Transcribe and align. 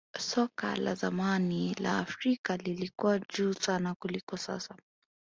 soka 0.19 0.75
la 0.75 0.95
zamani 0.95 1.73
la 1.73 1.97
afrika 1.99 2.57
lilikuwa 2.57 3.19
juu 3.19 3.53
sana 3.53 3.95
kuliko 3.95 4.37
sasa 4.37 4.75